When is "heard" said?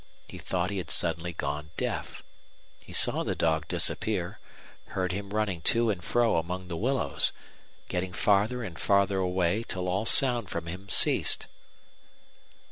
4.85-5.11